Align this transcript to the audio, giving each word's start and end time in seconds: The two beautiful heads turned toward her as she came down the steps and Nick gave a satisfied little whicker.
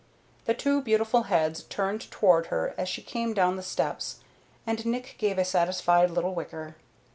The 0.45 0.55
two 0.55 0.81
beautiful 0.81 1.25
heads 1.29 1.61
turned 1.61 2.09
toward 2.09 2.47
her 2.47 2.73
as 2.75 2.89
she 2.89 3.03
came 3.03 3.35
down 3.35 3.55
the 3.55 3.61
steps 3.61 4.15
and 4.65 4.83
Nick 4.83 5.13
gave 5.19 5.37
a 5.37 5.45
satisfied 5.45 6.09
little 6.09 6.33
whicker. 6.33 6.75